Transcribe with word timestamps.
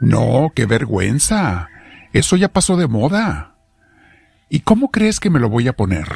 No, 0.00 0.52
qué 0.54 0.66
vergüenza. 0.66 1.68
Eso 2.12 2.36
ya 2.36 2.48
pasó 2.48 2.76
de 2.76 2.86
moda. 2.86 3.54
¿Y 4.48 4.60
cómo 4.60 4.90
crees 4.90 5.20
que 5.20 5.30
me 5.30 5.40
lo 5.40 5.48
voy 5.48 5.68
a 5.68 5.74
poner? 5.74 6.06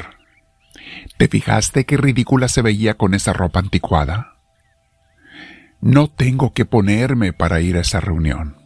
¿Te 1.17 1.27
fijaste 1.27 1.85
qué 1.85 1.97
ridícula 1.97 2.47
se 2.47 2.61
veía 2.61 2.95
con 2.95 3.13
esa 3.13 3.33
ropa 3.33 3.59
anticuada? 3.59 4.37
No 5.81 6.07
tengo 6.07 6.53
que 6.53 6.65
ponerme 6.65 7.33
para 7.33 7.61
ir 7.61 7.77
a 7.77 7.81
esa 7.81 7.99
reunión. 7.99 8.57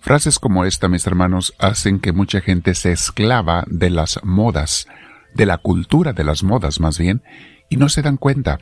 Frases 0.00 0.38
como 0.38 0.64
esta, 0.64 0.88
mis 0.88 1.06
hermanos, 1.06 1.54
hacen 1.58 1.98
que 1.98 2.12
mucha 2.12 2.40
gente 2.40 2.74
se 2.74 2.92
esclava 2.92 3.64
de 3.66 3.90
las 3.90 4.20
modas, 4.22 4.86
de 5.34 5.44
la 5.44 5.58
cultura 5.58 6.12
de 6.12 6.24
las 6.24 6.42
modas 6.42 6.80
más 6.80 6.98
bien, 6.98 7.22
y 7.68 7.76
no 7.76 7.88
se 7.88 8.02
dan 8.02 8.16
cuenta. 8.16 8.58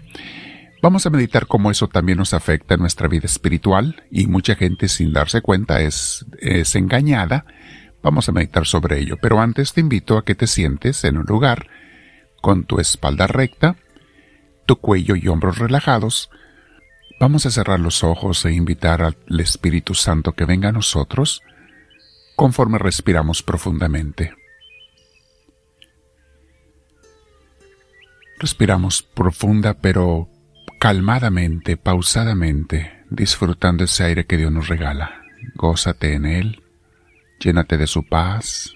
Vamos 0.82 1.06
a 1.06 1.10
meditar 1.10 1.46
cómo 1.46 1.70
eso 1.70 1.88
también 1.88 2.18
nos 2.18 2.34
afecta 2.34 2.74
en 2.74 2.80
nuestra 2.80 3.08
vida 3.08 3.26
espiritual 3.26 4.04
y 4.10 4.26
mucha 4.26 4.54
gente 4.54 4.88
sin 4.88 5.12
darse 5.12 5.40
cuenta 5.40 5.80
es, 5.80 6.26
es 6.38 6.74
engañada. 6.74 7.46
Vamos 8.02 8.28
a 8.28 8.32
meditar 8.32 8.66
sobre 8.66 9.00
ello, 9.00 9.16
pero 9.20 9.40
antes 9.40 9.72
te 9.72 9.80
invito 9.80 10.18
a 10.18 10.24
que 10.24 10.34
te 10.34 10.46
sientes 10.46 11.02
en 11.04 11.16
un 11.16 11.24
lugar 11.24 11.68
con 12.42 12.64
tu 12.64 12.78
espalda 12.78 13.26
recta, 13.26 13.76
tu 14.66 14.76
cuello 14.76 15.16
y 15.16 15.28
hombros 15.28 15.58
relajados. 15.58 16.30
Vamos 17.18 17.46
a 17.46 17.50
cerrar 17.50 17.80
los 17.80 18.04
ojos 18.04 18.44
e 18.44 18.52
invitar 18.52 19.02
al 19.02 19.16
Espíritu 19.40 19.94
Santo 19.94 20.32
que 20.32 20.44
venga 20.44 20.68
a 20.68 20.72
nosotros 20.72 21.42
conforme 22.36 22.78
respiramos 22.78 23.42
profundamente. 23.42 24.34
Respiramos 28.38 29.02
profunda 29.02 29.72
pero 29.72 30.28
calmadamente, 30.86 31.76
pausadamente, 31.76 33.02
disfrutando 33.10 33.82
ese 33.82 34.04
aire 34.04 34.24
que 34.24 34.36
Dios 34.36 34.52
nos 34.52 34.68
regala. 34.68 35.20
Gózate 35.56 36.14
en 36.14 36.24
él, 36.26 36.62
llénate 37.40 37.76
de 37.76 37.88
su 37.88 38.06
paz. 38.06 38.72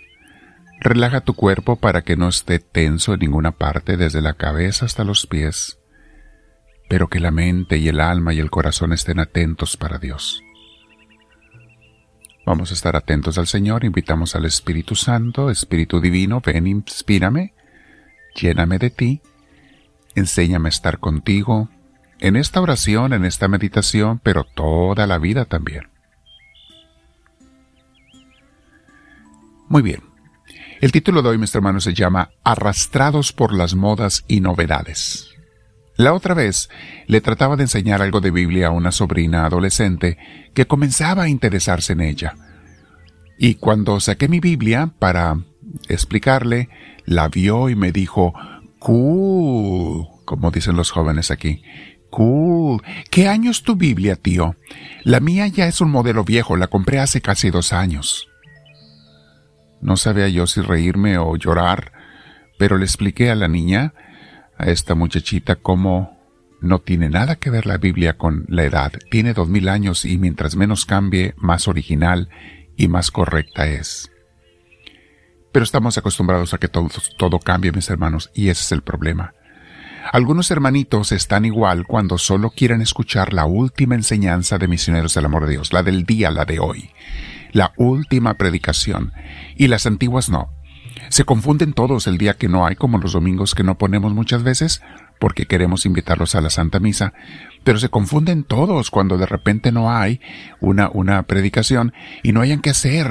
Relaja 0.81 1.21
tu 1.21 1.35
cuerpo 1.35 1.77
para 1.77 2.03
que 2.03 2.17
no 2.17 2.29
esté 2.29 2.59
tenso 2.59 3.15
en 3.15 3.21
ninguna 3.21 3.53
parte, 3.53 3.97
desde 3.97 4.23
la 4.23 4.35
cabeza 4.35 4.87
hasta 4.87 5.05
los 5.05 5.29
pies, 5.29 5.79
pero 6.89 7.07
que 7.07 7.21
la 7.21 7.31
mente 7.31 7.77
y 7.77 7.87
el 7.87 8.01
alma 8.01 8.35
y 8.35 8.41
el 8.41 8.51
corazón 8.51 8.93
estén 8.93 9.21
atentos 9.21 9.77
para 9.77 9.99
Dios. 9.99 10.43
Vamos 12.45 12.73
a 12.73 12.75
estar 12.75 12.97
atentos 12.97 13.39
al 13.39 13.47
Señor, 13.47 13.85
invitamos 13.85 14.35
al 14.35 14.47
Espíritu 14.47 14.97
Santo, 14.97 15.49
Espíritu 15.49 16.01
Divino, 16.01 16.43
ven, 16.45 16.67
inspírame, 16.67 17.55
lléname 18.35 18.79
de 18.79 18.91
ti, 18.91 19.23
enséñame 20.17 20.67
a 20.67 20.71
estar 20.71 20.99
contigo, 20.99 21.69
en 22.21 22.37
esta 22.37 22.61
oración, 22.61 23.13
en 23.13 23.25
esta 23.25 23.49
meditación, 23.49 24.21
pero 24.23 24.45
toda 24.45 25.07
la 25.07 25.19
vida 25.19 25.45
también. 25.47 25.89
Muy 29.69 29.83
bien. 29.83 30.03
El 30.81 30.93
título 30.93 31.23
de 31.23 31.31
hoy, 31.31 31.39
mis 31.39 31.55
hermanos, 31.55 31.85
se 31.85 31.95
llama 31.95 32.31
Arrastrados 32.43 33.33
por 33.33 33.53
las 33.53 33.75
modas 33.75 34.25
y 34.29 34.41
novedades. 34.41 35.29
La 35.97 36.15
otra 36.15 36.35
vez 36.35 36.71
le 37.07 37.21
trataba 37.21 37.57
de 37.57 37.65
enseñar 37.65 38.01
algo 38.01 38.21
de 38.21 38.31
Biblia 38.31 38.69
a 38.69 38.71
una 38.71 38.91
sobrina 38.91 39.45
adolescente 39.45 40.17
que 40.55 40.67
comenzaba 40.67 41.25
a 41.25 41.29
interesarse 41.29 41.93
en 41.93 42.01
ella. 42.01 42.35
Y 43.39 43.57
cuando 43.57 44.01
saqué 44.01 44.27
mi 44.27 44.41
Biblia 44.41 44.93
para 44.99 45.39
explicarle, 45.89 46.71
la 47.05 47.29
vio 47.29 47.69
y 47.69 47.77
me 47.77 47.93
dijo, 47.93 48.33
cool, 48.79 50.07
como 50.25 50.51
dicen 50.51 50.77
los 50.77 50.91
jóvenes 50.91 51.31
aquí. 51.31 51.63
Cool. 52.11 52.83
¿Qué 53.11 53.29
año 53.29 53.51
es 53.51 53.63
tu 53.63 53.77
Biblia, 53.77 54.17
tío? 54.17 54.57
La 55.05 55.21
mía 55.21 55.47
ya 55.47 55.67
es 55.67 55.81
un 55.81 55.91
modelo 55.91 56.25
viejo, 56.25 56.57
la 56.57 56.67
compré 56.67 56.99
hace 56.99 57.21
casi 57.21 57.51
dos 57.51 57.73
años. 57.73 58.29
No 59.81 59.97
sabía 59.97 60.29
yo 60.29 60.47
si 60.47 60.61
reírme 60.61 61.19
o 61.19 61.37
llorar, 61.37 61.93
pero 62.59 62.77
le 62.77 62.85
expliqué 62.85 63.31
a 63.31 63.35
la 63.35 63.49
niña, 63.49 63.95
a 64.59 64.67
esta 64.67 64.95
muchachita, 64.95 65.57
cómo 65.57 66.19
no 66.61 66.81
tiene 66.81 67.09
nada 67.09 67.37
que 67.37 67.49
ver 67.49 67.67
la 67.67 67.79
Biblia 67.79 68.19
con 68.19 68.45
la 68.49 68.65
edad. 68.65 68.93
Tiene 69.11 69.33
dos 69.33 69.49
mil 69.49 69.69
años 69.69 70.05
y 70.05 70.19
mientras 70.19 70.57
menos 70.57 70.85
cambie, 70.85 71.35
más 71.39 71.69
original 71.69 72.29
y 72.77 72.89
más 72.89 73.11
correcta 73.11 73.67
es. 73.67 74.11
Pero 75.53 75.65
estamos 75.65 75.97
acostumbrados 75.97 76.53
a 76.55 76.59
que 76.59 76.69
todo, 76.69 76.89
todo 77.19 77.39
cambie, 77.39 77.73
mis 77.73 77.89
hermanos, 77.89 78.31
y 78.35 78.51
ese 78.51 78.63
es 78.63 78.73
el 78.73 78.83
problema. 78.83 79.35
Algunos 80.13 80.51
hermanitos 80.51 81.13
están 81.13 81.45
igual 81.45 81.87
cuando 81.87 82.19
solo 82.19 82.51
quieren 82.51 82.81
escuchar 82.81 83.33
la 83.33 83.45
última 83.45 83.95
enseñanza 83.95 84.59
de 84.59 84.69
misioneros 84.69 85.15
del 85.15 85.27
amor 85.27 85.47
de 85.47 85.53
Dios, 85.53 85.73
la 85.73 85.83
del 85.83 86.05
día, 86.05 86.31
la 86.31 86.45
de 86.45 86.59
hoy, 86.59 86.91
la 87.53 87.73
última 87.77 88.35
predicación, 88.35 89.13
y 89.57 89.69
las 89.69 89.87
antiguas 89.87 90.29
no. 90.29 90.51
Se 91.09 91.25
confunden 91.25 91.73
todos 91.73 92.07
el 92.07 92.19
día 92.19 92.35
que 92.35 92.49
no 92.49 92.67
hay, 92.67 92.77
como 92.77 92.99
los 92.99 93.13
domingos 93.13 93.55
que 93.55 93.63
no 93.63 93.79
ponemos 93.79 94.13
muchas 94.15 94.43
veces, 94.43 94.83
porque 95.19 95.47
queremos 95.47 95.85
invitarlos 95.87 96.35
a 96.35 96.41
la 96.41 96.51
Santa 96.51 96.81
Misa, 96.81 97.13
pero 97.63 97.79
se 97.79 97.91
confunden 97.91 98.43
todos 98.43 98.91
cuando 98.91 99.19
de 99.19 99.27
repente 99.27 99.71
no 99.71 99.93
hay 99.93 100.21
una, 100.61 100.89
una 100.93 101.23
predicación 101.25 101.93
y 102.23 102.33
no 102.33 102.41
hayan 102.41 102.61
que 102.61 102.71
hacer, 102.71 103.07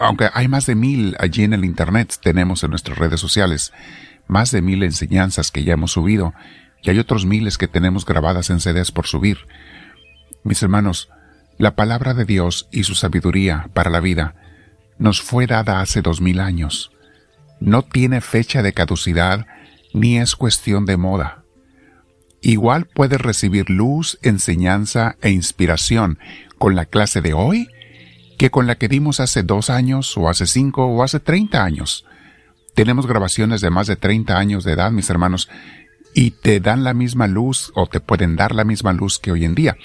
aunque 0.00 0.28
hay 0.32 0.48
más 0.48 0.66
de 0.66 0.76
mil 0.76 1.16
allí 1.18 1.42
en 1.42 1.52
el 1.52 1.64
Internet, 1.64 2.14
tenemos 2.22 2.62
en 2.62 2.70
nuestras 2.70 2.96
redes 2.96 3.20
sociales 3.20 3.72
más 4.32 4.50
de 4.50 4.62
mil 4.62 4.82
enseñanzas 4.82 5.52
que 5.52 5.62
ya 5.62 5.74
hemos 5.74 5.92
subido, 5.92 6.34
y 6.82 6.90
hay 6.90 6.98
otros 6.98 7.26
miles 7.26 7.58
que 7.58 7.68
tenemos 7.68 8.04
grabadas 8.04 8.50
en 8.50 8.58
CDs 8.58 8.90
por 8.90 9.06
subir. 9.06 9.46
Mis 10.42 10.62
hermanos, 10.62 11.10
la 11.58 11.76
palabra 11.76 12.14
de 12.14 12.24
Dios 12.24 12.68
y 12.72 12.82
su 12.82 12.94
sabiduría 12.94 13.68
para 13.74 13.90
la 13.90 14.00
vida 14.00 14.34
nos 14.98 15.22
fue 15.22 15.46
dada 15.46 15.80
hace 15.80 16.02
dos 16.02 16.20
mil 16.20 16.40
años. 16.40 16.90
No 17.60 17.82
tiene 17.82 18.20
fecha 18.20 18.62
de 18.62 18.72
caducidad 18.72 19.46
ni 19.92 20.18
es 20.18 20.34
cuestión 20.34 20.86
de 20.86 20.96
moda. 20.96 21.44
Igual 22.40 22.86
puedes 22.86 23.20
recibir 23.20 23.70
luz, 23.70 24.18
enseñanza 24.22 25.16
e 25.20 25.30
inspiración 25.30 26.18
con 26.58 26.74
la 26.74 26.86
clase 26.86 27.20
de 27.20 27.34
hoy 27.34 27.68
que 28.38 28.50
con 28.50 28.66
la 28.66 28.74
que 28.74 28.88
dimos 28.88 29.20
hace 29.20 29.44
dos 29.44 29.70
años 29.70 30.16
o 30.16 30.28
hace 30.28 30.46
cinco 30.46 30.86
o 30.86 31.04
hace 31.04 31.20
treinta 31.20 31.62
años. 31.62 32.04
Tenemos 32.74 33.06
grabaciones 33.06 33.60
de 33.60 33.70
más 33.70 33.86
de 33.86 33.96
30 33.96 34.38
años 34.38 34.64
de 34.64 34.72
edad, 34.72 34.90
mis 34.90 35.10
hermanos, 35.10 35.48
y 36.14 36.32
te 36.32 36.60
dan 36.60 36.84
la 36.84 36.94
misma 36.94 37.26
luz 37.26 37.72
o 37.74 37.86
te 37.86 38.00
pueden 38.00 38.36
dar 38.36 38.54
la 38.54 38.64
misma 38.64 38.92
luz 38.92 39.18
que 39.18 39.32
hoy 39.32 39.44
en 39.44 39.54
día. 39.54 39.76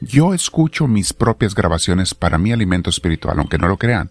Yo 0.00 0.34
escucho 0.34 0.86
mis 0.86 1.12
propias 1.12 1.54
grabaciones 1.54 2.14
para 2.14 2.38
mi 2.38 2.52
alimento 2.52 2.90
espiritual, 2.90 3.38
aunque 3.38 3.58
no 3.58 3.68
lo 3.68 3.78
crean, 3.78 4.10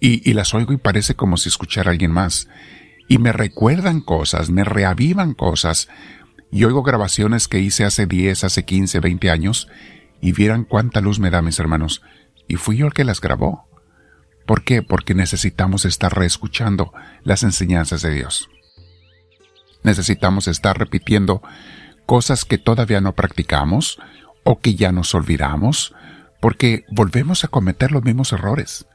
y, 0.00 0.32
las 0.32 0.54
oigo 0.54 0.72
y 0.72 0.76
parece 0.76 1.14
como 1.14 1.36
si 1.36 1.48
escuchara 1.48 1.90
a 1.90 1.92
alguien 1.92 2.12
más. 2.12 2.48
Y 3.08 3.18
me 3.18 3.32
recuerdan 3.32 4.00
cosas, 4.00 4.50
me 4.50 4.62
reavivan 4.62 5.34
cosas. 5.34 5.88
Y 6.52 6.64
oigo 6.64 6.84
grabaciones 6.84 7.48
que 7.48 7.58
hice 7.58 7.84
hace 7.84 8.06
10, 8.06 8.44
hace 8.44 8.64
15, 8.64 9.00
20 9.00 9.30
años, 9.30 9.68
y 10.20 10.32
vieran 10.32 10.64
cuánta 10.64 11.00
luz 11.00 11.18
me 11.18 11.30
da, 11.30 11.42
mis 11.42 11.58
hermanos. 11.58 12.02
Y 12.46 12.56
fui 12.56 12.76
yo 12.76 12.86
el 12.86 12.92
que 12.92 13.04
las 13.04 13.20
grabó. 13.20 13.67
¿Por 14.48 14.64
qué? 14.64 14.82
Porque 14.82 15.14
necesitamos 15.14 15.84
estar 15.84 16.16
reescuchando 16.16 16.94
las 17.22 17.42
enseñanzas 17.42 18.00
de 18.00 18.14
Dios. 18.14 18.48
Necesitamos 19.82 20.48
estar 20.48 20.78
repitiendo 20.78 21.42
cosas 22.06 22.46
que 22.46 22.56
todavía 22.56 23.02
no 23.02 23.12
practicamos 23.12 23.98
o 24.44 24.58
que 24.58 24.74
ya 24.74 24.90
nos 24.90 25.14
olvidamos, 25.14 25.94
porque 26.40 26.86
volvemos 26.90 27.44
a 27.44 27.48
cometer 27.48 27.92
los 27.92 28.04
mismos 28.04 28.32
errores. 28.32 28.86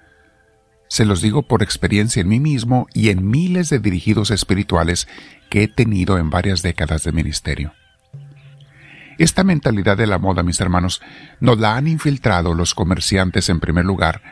Se 0.87 1.05
los 1.05 1.21
digo 1.21 1.43
por 1.43 1.61
experiencia 1.61 2.21
en 2.21 2.29
mí 2.29 2.39
mismo 2.39 2.87
y 2.91 3.09
en 3.09 3.29
miles 3.29 3.69
de 3.69 3.77
dirigidos 3.77 4.31
espirituales 4.31 5.07
que 5.51 5.61
he 5.61 5.67
tenido 5.67 6.17
en 6.17 6.31
varias 6.31 6.63
décadas 6.63 7.03
de 7.03 7.11
ministerio. 7.11 7.73
Esta 9.19 9.43
mentalidad 9.43 9.97
de 9.97 10.07
la 10.07 10.17
moda, 10.17 10.41
mis 10.41 10.59
hermanos, 10.59 10.99
nos 11.39 11.59
la 11.59 11.75
han 11.75 11.87
infiltrado 11.87 12.55
los 12.55 12.73
comerciantes 12.73 13.49
en 13.49 13.59
primer 13.59 13.85
lugar 13.85 14.23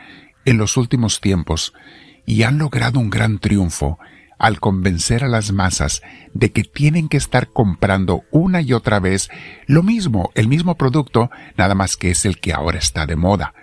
en 0.44 0.58
los 0.58 0.76
últimos 0.76 1.20
tiempos 1.20 1.72
y 2.26 2.42
han 2.42 2.58
logrado 2.58 3.00
un 3.00 3.10
gran 3.10 3.38
triunfo 3.38 3.98
al 4.38 4.58
convencer 4.58 5.22
a 5.22 5.28
las 5.28 5.52
masas 5.52 6.02
de 6.34 6.50
que 6.50 6.64
tienen 6.64 7.08
que 7.08 7.16
estar 7.16 7.48
comprando 7.48 8.24
una 8.32 8.60
y 8.60 8.72
otra 8.72 8.98
vez 8.98 9.30
lo 9.66 9.84
mismo, 9.84 10.32
el 10.34 10.48
mismo 10.48 10.76
producto, 10.76 11.30
nada 11.56 11.76
más 11.76 11.96
que 11.96 12.10
es 12.10 12.24
el 12.24 12.40
que 12.40 12.52
ahora 12.52 12.78
está 12.78 13.06
de 13.06 13.14
moda. 13.14 13.54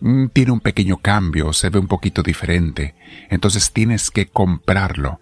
Mm, 0.00 0.26
tiene 0.32 0.50
un 0.50 0.58
pequeño 0.58 0.96
cambio, 0.96 1.52
se 1.52 1.70
ve 1.70 1.78
un 1.78 1.86
poquito 1.86 2.24
diferente, 2.24 2.96
entonces 3.30 3.72
tienes 3.72 4.10
que 4.10 4.26
comprarlo. 4.26 5.20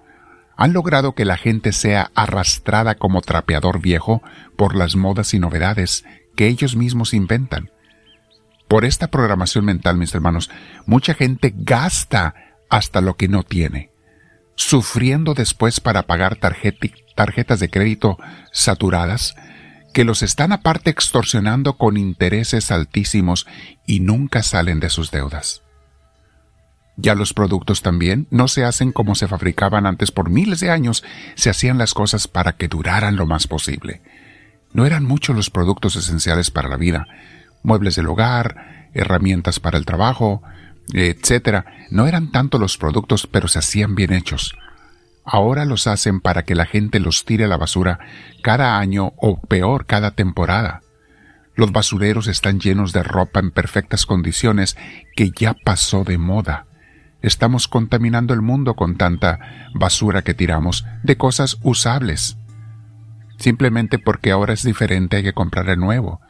Han 0.56 0.72
logrado 0.72 1.14
que 1.14 1.26
la 1.26 1.36
gente 1.36 1.72
sea 1.72 2.10
arrastrada 2.14 2.94
como 2.94 3.20
trapeador 3.20 3.82
viejo 3.82 4.22
por 4.56 4.74
las 4.74 4.96
modas 4.96 5.34
y 5.34 5.38
novedades 5.38 6.06
que 6.36 6.46
ellos 6.46 6.74
mismos 6.74 7.12
inventan. 7.12 7.70
Por 8.70 8.84
esta 8.84 9.08
programación 9.08 9.64
mental, 9.64 9.96
mis 9.96 10.14
hermanos, 10.14 10.48
mucha 10.86 11.14
gente 11.14 11.52
gasta 11.56 12.36
hasta 12.68 13.00
lo 13.00 13.16
que 13.16 13.26
no 13.26 13.42
tiene, 13.42 13.90
sufriendo 14.54 15.34
después 15.34 15.80
para 15.80 16.04
pagar 16.04 16.36
tarjetas 16.36 17.58
de 17.58 17.68
crédito 17.68 18.16
saturadas 18.52 19.34
que 19.92 20.04
los 20.04 20.22
están 20.22 20.52
aparte 20.52 20.88
extorsionando 20.88 21.78
con 21.78 21.96
intereses 21.96 22.70
altísimos 22.70 23.48
y 23.88 23.98
nunca 23.98 24.44
salen 24.44 24.78
de 24.78 24.88
sus 24.88 25.10
deudas. 25.10 25.62
Ya 26.96 27.16
los 27.16 27.34
productos 27.34 27.82
también 27.82 28.28
no 28.30 28.46
se 28.46 28.62
hacen 28.62 28.92
como 28.92 29.16
se 29.16 29.26
fabricaban 29.26 29.84
antes 29.84 30.12
por 30.12 30.30
miles 30.30 30.60
de 30.60 30.70
años, 30.70 31.02
se 31.34 31.50
hacían 31.50 31.76
las 31.76 31.92
cosas 31.92 32.28
para 32.28 32.52
que 32.52 32.68
duraran 32.68 33.16
lo 33.16 33.26
más 33.26 33.48
posible. 33.48 34.00
No 34.72 34.86
eran 34.86 35.04
muchos 35.04 35.34
los 35.34 35.50
productos 35.50 35.96
esenciales 35.96 36.52
para 36.52 36.68
la 36.68 36.76
vida, 36.76 37.08
muebles 37.62 37.96
del 37.96 38.08
hogar, 38.08 38.88
herramientas 38.94 39.60
para 39.60 39.78
el 39.78 39.86
trabajo, 39.86 40.42
etc. 40.92 41.64
No 41.90 42.06
eran 42.06 42.32
tanto 42.32 42.58
los 42.58 42.78
productos, 42.78 43.26
pero 43.26 43.48
se 43.48 43.58
hacían 43.58 43.94
bien 43.94 44.12
hechos. 44.12 44.54
Ahora 45.24 45.64
los 45.64 45.86
hacen 45.86 46.20
para 46.20 46.44
que 46.44 46.54
la 46.54 46.66
gente 46.66 46.98
los 46.98 47.24
tire 47.24 47.44
a 47.44 47.48
la 47.48 47.56
basura 47.56 48.00
cada 48.42 48.78
año 48.78 49.12
o 49.16 49.40
peor 49.40 49.86
cada 49.86 50.12
temporada. 50.12 50.80
Los 51.54 51.72
basureros 51.72 52.26
están 52.26 52.58
llenos 52.58 52.92
de 52.92 53.02
ropa 53.02 53.40
en 53.40 53.50
perfectas 53.50 54.06
condiciones 54.06 54.76
que 55.14 55.30
ya 55.30 55.54
pasó 55.54 56.04
de 56.04 56.16
moda. 56.16 56.66
Estamos 57.22 57.68
contaminando 57.68 58.32
el 58.32 58.40
mundo 58.40 58.74
con 58.74 58.96
tanta 58.96 59.68
basura 59.74 60.22
que 60.22 60.32
tiramos 60.32 60.86
de 61.02 61.16
cosas 61.16 61.58
usables. 61.62 62.38
Simplemente 63.36 63.98
porque 63.98 64.30
ahora 64.30 64.54
es 64.54 64.62
diferente 64.62 65.18
hay 65.18 65.22
que 65.22 65.34
comprar 65.34 65.68
el 65.68 65.78
nuevo. 65.78 66.20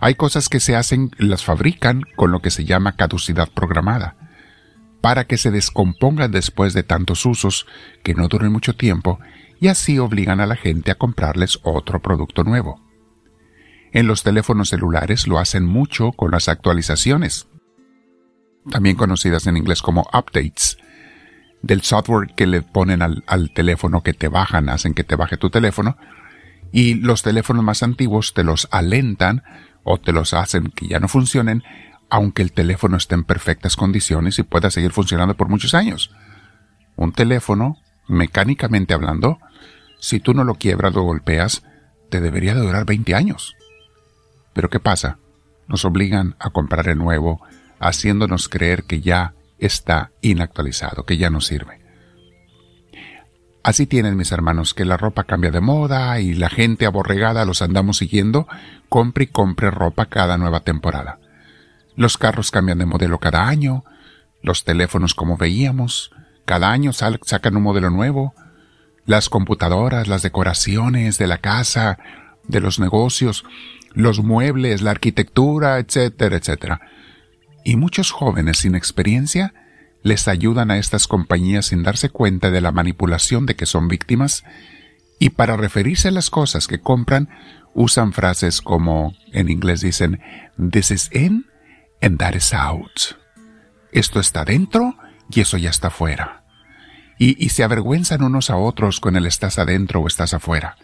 Hay 0.00 0.14
cosas 0.14 0.48
que 0.48 0.60
se 0.60 0.76
hacen, 0.76 1.10
las 1.18 1.44
fabrican 1.44 2.02
con 2.16 2.30
lo 2.32 2.40
que 2.40 2.50
se 2.50 2.64
llama 2.64 2.96
caducidad 2.96 3.48
programada, 3.48 4.16
para 5.00 5.24
que 5.24 5.36
se 5.36 5.50
descompongan 5.50 6.30
después 6.30 6.72
de 6.74 6.82
tantos 6.82 7.24
usos 7.26 7.66
que 8.02 8.14
no 8.14 8.28
duren 8.28 8.52
mucho 8.52 8.74
tiempo 8.74 9.18
y 9.60 9.68
así 9.68 9.98
obligan 9.98 10.40
a 10.40 10.46
la 10.46 10.56
gente 10.56 10.90
a 10.90 10.96
comprarles 10.96 11.58
otro 11.62 12.00
producto 12.00 12.44
nuevo. 12.44 12.80
En 13.92 14.06
los 14.06 14.22
teléfonos 14.22 14.70
celulares 14.70 15.26
lo 15.26 15.38
hacen 15.38 15.64
mucho 15.64 16.12
con 16.12 16.32
las 16.32 16.48
actualizaciones 16.48 17.46
también 18.70 18.96
conocidas 18.96 19.46
en 19.46 19.56
inglés 19.56 19.82
como 19.82 20.08
updates, 20.12 20.78
del 21.62 21.82
software 21.82 22.34
que 22.34 22.46
le 22.46 22.62
ponen 22.62 23.02
al, 23.02 23.52
teléfono 23.54 24.02
que 24.02 24.12
te 24.12 24.28
bajan, 24.28 24.68
hacen 24.68 24.94
que 24.94 25.04
te 25.04 25.16
baje 25.16 25.36
tu 25.36 25.50
teléfono, 25.50 25.96
y 26.72 26.94
los 26.94 27.22
teléfonos 27.22 27.64
más 27.64 27.82
antiguos 27.82 28.34
te 28.34 28.44
los 28.44 28.68
alentan 28.70 29.42
o 29.84 29.98
te 29.98 30.12
los 30.12 30.34
hacen 30.34 30.68
que 30.68 30.88
ya 30.88 30.98
no 30.98 31.08
funcionen, 31.08 31.62
aunque 32.10 32.42
el 32.42 32.52
teléfono 32.52 32.96
esté 32.96 33.14
en 33.14 33.24
perfectas 33.24 33.76
condiciones 33.76 34.38
y 34.38 34.42
pueda 34.42 34.70
seguir 34.70 34.92
funcionando 34.92 35.36
por 35.36 35.48
muchos 35.48 35.74
años. 35.74 36.10
Un 36.96 37.12
teléfono, 37.12 37.78
mecánicamente 38.08 38.94
hablando, 38.94 39.38
si 40.00 40.20
tú 40.20 40.34
no 40.34 40.44
lo 40.44 40.54
quiebras 40.54 40.96
o 40.96 41.02
golpeas, 41.02 41.62
te 42.10 42.20
debería 42.20 42.54
de 42.54 42.60
durar 42.60 42.84
20 42.84 43.14
años. 43.14 43.56
Pero 44.52 44.70
¿qué 44.70 44.80
pasa? 44.80 45.18
Nos 45.66 45.84
obligan 45.84 46.36
a 46.38 46.50
comprar 46.50 46.88
el 46.88 46.98
nuevo, 46.98 47.40
haciéndonos 47.80 48.48
creer 48.48 48.84
que 48.84 49.00
ya 49.00 49.34
está 49.58 50.10
inactualizado, 50.20 51.04
que 51.04 51.16
ya 51.16 51.30
no 51.30 51.40
sirve. 51.40 51.83
Así 53.64 53.86
tienen 53.86 54.16
mis 54.16 54.30
hermanos 54.30 54.74
que 54.74 54.84
la 54.84 54.96
ropa 54.96 55.24
cambia 55.24 55.50
de 55.50 55.60
moda 55.60 56.20
y 56.20 56.34
la 56.34 56.50
gente 56.50 56.86
aborregada 56.86 57.44
los 57.44 57.62
andamos 57.62 57.96
siguiendo, 57.96 58.46
compre 58.88 59.24
y 59.24 59.26
compre 59.26 59.70
ropa 59.70 60.06
cada 60.06 60.38
nueva 60.38 60.60
temporada. 60.60 61.18
Los 61.96 62.16
carros 62.16 62.52
cambian 62.52 62.78
de 62.78 62.86
modelo 62.86 63.18
cada 63.18 63.48
año, 63.48 63.84
los 64.42 64.62
teléfonos 64.62 65.14
como 65.14 65.36
veíamos, 65.36 66.12
cada 66.44 66.70
año 66.70 66.92
sacan 66.92 67.56
un 67.56 67.62
modelo 67.62 67.90
nuevo, 67.90 68.34
las 69.06 69.28
computadoras, 69.28 70.06
las 70.06 70.22
decoraciones 70.22 71.18
de 71.18 71.26
la 71.26 71.38
casa, 71.38 71.98
de 72.46 72.60
los 72.60 72.78
negocios, 72.78 73.44
los 73.94 74.22
muebles, 74.22 74.82
la 74.82 74.92
arquitectura, 74.92 75.78
etcétera, 75.78 76.36
etcétera 76.36 76.80
y 77.64 77.76
muchos 77.76 78.12
jóvenes 78.12 78.58
sin 78.58 78.76
experiencia 78.76 79.54
les 80.04 80.28
ayudan 80.28 80.70
a 80.70 80.76
estas 80.76 81.08
compañías 81.08 81.66
sin 81.66 81.82
darse 81.82 82.10
cuenta 82.10 82.50
de 82.50 82.60
la 82.60 82.70
manipulación 82.70 83.46
de 83.46 83.56
que 83.56 83.66
son 83.66 83.88
víctimas 83.88 84.44
y 85.18 85.30
para 85.30 85.56
referirse 85.56 86.08
a 86.08 86.12
las 86.12 86.28
cosas 86.28 86.68
que 86.68 86.80
compran 86.80 87.30
usan 87.72 88.12
frases 88.12 88.60
como 88.60 89.14
en 89.32 89.48
inglés 89.48 89.80
dicen 89.80 90.20
this 90.70 90.90
is 90.90 91.10
in 91.12 91.46
and 92.02 92.18
that 92.18 92.34
is 92.34 92.52
out. 92.52 93.16
Esto 93.92 94.20
está 94.20 94.44
dentro 94.44 94.94
y 95.30 95.40
eso 95.40 95.56
ya 95.56 95.70
está 95.70 95.88
afuera. 95.88 96.44
Y, 97.18 97.42
y 97.42 97.48
se 97.48 97.64
avergüenzan 97.64 98.22
unos 98.22 98.50
a 98.50 98.56
otros 98.56 99.00
con 99.00 99.16
el 99.16 99.24
estás 99.24 99.58
adentro 99.58 100.00
o 100.00 100.06
estás 100.06 100.34
afuera. 100.34 100.76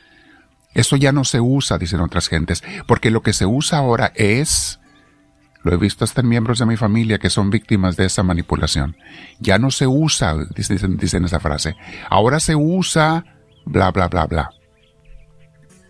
Eso 0.73 0.97
ya 0.97 1.13
no 1.13 1.25
se 1.25 1.41
usa, 1.41 1.77
dicen 1.77 2.01
otras 2.01 2.29
gentes, 2.29 2.63
porque 2.87 3.11
lo 3.11 3.23
que 3.23 3.35
se 3.35 3.45
usa 3.45 3.79
ahora 3.79 4.13
es 4.15 4.80
lo 5.63 5.73
he 5.73 5.77
visto 5.77 6.05
hasta 6.05 6.23
en 6.23 6.29
miembros 6.29 6.59
de 6.59 6.67
mi 6.67 6.77
familia 6.77 7.19
que 7.19 7.31
son 7.31 7.51
víctimas 7.51 7.97
de 7.97 8.07
esa 8.07 8.23
manipulación. 8.23 8.97
Ya 9.39 9.59
no 9.59 9.71
se 9.71 9.87
usa, 9.87 10.35
dicen, 10.55 11.25
esa 11.25 11.41
frase. 11.41 11.77
Ahora 12.09 12.41
se 12.41 12.57
usa 12.57 13.25
bla, 13.67 13.91
bla, 13.91 14.09
bla, 14.09 14.27
bla. 14.27 14.51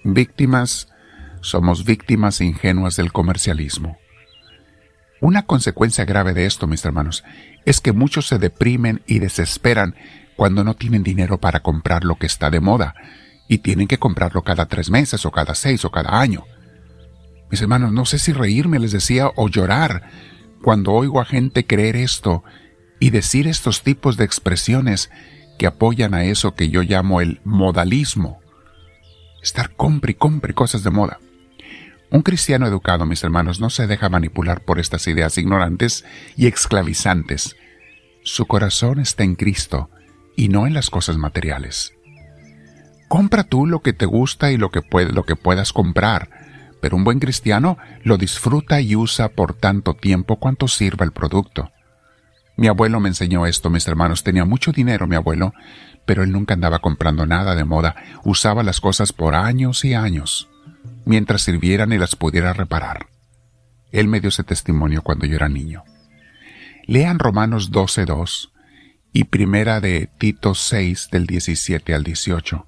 Víctimas, 0.03 0.89
somos 1.41 1.85
víctimas 1.85 2.41
ingenuas 2.41 2.97
del 2.97 3.13
comercialismo. 3.13 3.99
Una 5.21 5.45
consecuencia 5.45 6.05
grave 6.05 6.33
de 6.33 6.47
esto, 6.47 6.67
mis 6.67 6.85
hermanos, 6.85 7.25
es 7.67 7.81
que 7.81 7.93
muchos 7.93 8.27
se 8.27 8.39
deprimen 8.39 9.03
y 9.07 9.19
desesperan 9.19 9.95
cuando 10.37 10.65
no 10.65 10.75
tienen 10.75 11.03
dinero 11.03 11.39
para 11.39 11.61
comprar 11.61 12.05
lo 12.05 12.17
que 12.17 12.27
está 12.27 12.49
de 12.49 12.61
moda, 12.61 12.95
y 13.47 13.59
tienen 13.59 13.89
que 13.89 13.99
comprarlo 13.99 14.43
cada 14.43 14.67
tres 14.67 14.91
meses 14.91 15.27
o 15.27 15.31
cada 15.31 15.55
seis 15.55 15.85
o 15.85 15.91
cada 15.91 16.19
año. 16.19 16.45
Mis 17.51 17.61
hermanos, 17.61 17.93
no 17.93 18.05
sé 18.05 18.19
si 18.19 18.33
reírme, 18.33 18.79
les 18.79 18.93
decía, 18.93 19.31
o 19.35 19.49
llorar 19.49 20.09
cuando 20.63 20.93
oigo 20.93 21.21
a 21.21 21.25
gente 21.25 21.67
creer 21.67 21.97
esto 21.97 22.45
y 23.01 23.11
decir 23.11 23.49
estos 23.49 23.83
tipos 23.83 24.17
de 24.17 24.25
expresiones 24.25 25.11
que 25.59 25.67
apoyan 25.67 26.15
a 26.15 26.25
eso 26.25 26.55
que 26.55 26.69
yo 26.69 26.83
llamo 26.83 27.21
el 27.21 27.41
modalismo. 27.45 28.41
Estar 29.43 29.75
compre 29.75 30.13
y 30.13 30.15
compre 30.15 30.55
cosas 30.55 30.85
de 30.85 30.91
moda. 30.91 31.19
Un 32.11 32.23
cristiano 32.23 32.67
educado, 32.67 33.07
mis 33.07 33.23
hermanos, 33.25 33.61
no 33.61 33.71
se 33.71 33.87
deja 33.87 34.09
manipular 34.09 34.63
por 34.63 34.79
estas 34.79 35.07
ideas 35.07 35.39
ignorantes 35.39 36.05
y 36.37 36.47
esclavizantes. 36.47 37.57
Su 38.23 38.47
corazón 38.47 39.01
está 39.01 39.25
en 39.25 39.35
Cristo 39.35 39.91
y 40.37 40.49
no 40.49 40.67
en 40.67 40.75
las 40.75 40.91
cosas 40.91 41.17
materiales. 41.17 41.95
Compra 43.09 43.45
tú 43.45 43.67
lo 43.67 43.81
que 43.81 43.93
te 43.93 44.07
gusta 44.07 44.53
y 44.53 44.57
lo 44.57 44.71
que, 44.71 44.83
lo 45.13 45.25
que 45.25 45.37
puedas 45.37 45.73
comprar 45.73 46.40
pero 46.81 46.97
un 46.97 47.05
buen 47.05 47.19
cristiano 47.19 47.79
lo 48.03 48.17
disfruta 48.17 48.81
y 48.81 48.97
usa 48.97 49.29
por 49.29 49.55
tanto 49.55 49.95
tiempo 49.95 50.37
cuanto 50.37 50.69
sirva 50.69 51.05
el 51.05 51.13
producto. 51.13 51.71
Mi 52.57 52.69
abuelo 52.69 53.01
me 53.01 53.09
enseñó 53.09 53.47
esto, 53.47 53.71
mis 53.71 53.89
hermanos. 53.89 54.23
Tenía 54.23 54.45
mucho 54.45 54.73
dinero, 54.73 55.07
mi 55.07 55.17
abuelo, 55.17 55.55
pero 56.05 56.23
él 56.23 56.33
nunca 56.33 56.55
andaba 56.55 56.81
comprando 56.81 57.25
nada 57.25 57.55
de 57.55 57.65
moda. 57.65 57.97
Usaba 58.25 58.63
las 58.63 58.81
cosas 58.81 59.13
por 59.13 59.35
años 59.35 59.85
y 59.85 59.95
años, 59.95 60.51
mientras 61.05 61.43
sirvieran 61.43 61.93
y 61.93 61.99
las 61.99 62.17
pudiera 62.17 62.53
reparar. 62.53 63.07
Él 63.93 64.09
me 64.09 64.21
dio 64.21 64.29
ese 64.29 64.45
testimonio 64.45 65.03
cuando 65.03 65.27
yo 65.27 65.37
era 65.37 65.49
niño. 65.49 65.85
Lean 66.87 67.19
Romanos 67.19 67.73
12.2 67.73 68.51
y 69.13 69.25
Primera 69.25 69.81
de 69.81 70.11
Tito 70.19 70.55
6 70.55 71.09
del 71.11 71.27
17 71.27 71.95
al 71.95 72.05
18. 72.05 72.67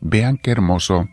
Vean 0.00 0.36
qué 0.36 0.50
hermoso 0.50 1.08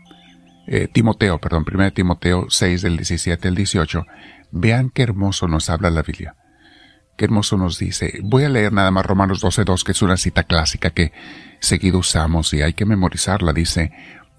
eh, 0.72 0.86
Timoteo, 0.86 1.40
perdón, 1.40 1.64
1 1.66 1.92
Timoteo 1.94 2.46
6 2.48 2.82
del 2.82 2.96
17 2.96 3.48
al 3.48 3.56
18, 3.56 4.06
vean 4.52 4.90
qué 4.90 5.02
hermoso 5.02 5.48
nos 5.48 5.68
habla 5.68 5.90
la 5.90 6.02
Biblia. 6.02 6.36
Qué 7.16 7.24
hermoso 7.24 7.56
nos 7.56 7.76
dice. 7.76 8.20
Voy 8.22 8.44
a 8.44 8.48
leer 8.48 8.72
nada 8.72 8.92
más 8.92 9.04
Romanos 9.04 9.42
12.2, 9.42 9.82
que 9.82 9.90
es 9.90 10.00
una 10.00 10.16
cita 10.16 10.44
clásica 10.44 10.90
que 10.90 11.12
seguido 11.58 11.98
usamos 11.98 12.54
y 12.54 12.62
hay 12.62 12.74
que 12.74 12.86
memorizarla. 12.86 13.52
Dice, 13.52 13.90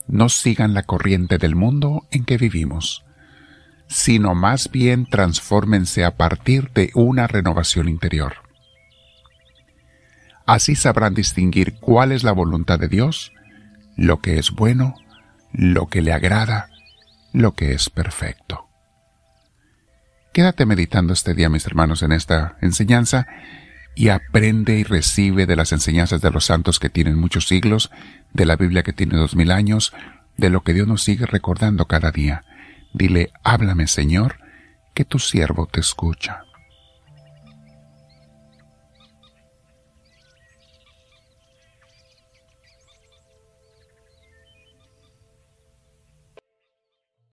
no 0.08 0.30
sigan 0.30 0.74
la 0.74 0.84
corriente 0.84 1.38
del 1.38 1.54
mundo 1.54 2.08
en 2.12 2.24
que 2.24 2.38
vivimos, 2.38 3.04
sino 3.88 4.34
más 4.34 4.72
bien 4.72 5.08
transfórmense 5.08 6.06
a 6.06 6.16
partir 6.16 6.72
de 6.72 6.92
una 6.96 7.28
renovación 7.28 7.90
interior. 7.90 8.36
Así 10.46 10.76
sabrán 10.76 11.14
distinguir 11.14 11.76
cuál 11.82 12.14
es 12.14 12.24
la 12.24 12.32
voluntad 12.32 12.80
de 12.80 12.88
Dios, 12.88 13.34
lo 13.98 14.22
que 14.22 14.40
es 14.40 14.52
bueno, 14.52 14.96
lo 15.54 15.88
que 15.88 16.02
le 16.02 16.14
agrada, 16.14 16.70
lo 17.34 17.54
que 17.54 17.74
es 17.74 17.90
perfecto. 17.90 18.68
Quédate 20.34 20.66
meditando 20.66 21.14
este 21.14 21.34
día, 21.34 21.50
mis 21.50 21.66
hermanos, 21.66 22.04
en 22.04 22.14
esta 22.14 22.58
enseñanza 22.62 23.28
y 23.96 24.10
aprende 24.10 24.78
y 24.78 24.84
recibe 24.84 25.46
de 25.46 25.58
las 25.58 25.74
enseñanzas 25.74 26.22
de 26.22 26.32
los 26.32 26.46
santos 26.46 26.80
que 26.80 26.90
tienen 26.90 27.20
muchos 27.20 27.48
siglos, 27.48 27.92
de 28.32 28.46
la 28.46 28.56
Biblia 28.56 28.84
que 28.84 28.94
tiene 28.94 29.18
dos 29.18 29.36
mil 29.36 29.52
años, 29.52 29.94
de 30.38 30.50
lo 30.50 30.62
que 30.64 30.74
Dios 30.74 30.88
nos 30.88 31.04
sigue 31.04 31.26
recordando 31.26 31.86
cada 31.88 32.12
día. 32.12 32.46
Dile, 32.94 33.32
háblame, 33.44 33.88
Señor, 33.88 34.38
que 34.94 35.04
tu 35.04 35.20
siervo 35.20 35.68
te 35.68 35.82
escucha. 35.82 36.44